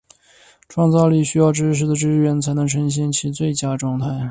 [0.67, 4.09] 创造力需要知识的支援才能呈现其最佳状态。